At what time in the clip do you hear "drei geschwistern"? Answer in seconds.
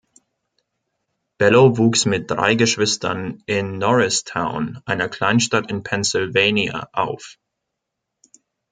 2.31-3.43